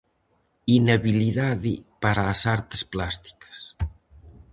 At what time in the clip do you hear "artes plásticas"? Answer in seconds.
2.55-3.57